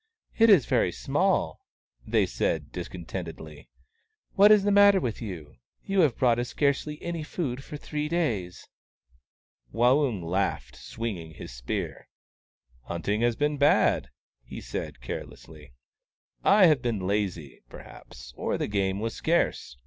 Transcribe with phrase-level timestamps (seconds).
[0.39, 1.59] "It is very small,"
[2.07, 3.69] they said, discontentedly."
[4.35, 5.57] What is the matter with you?
[5.85, 8.67] You have brought us scarcely any food for three days."
[9.71, 12.07] Waung laughed, swinging his spear."
[12.87, 14.09] Hunting has been bad,"
[14.43, 15.71] he said, carelessly."
[16.59, 19.77] I have been lazy, perhaps— or the game was scarce.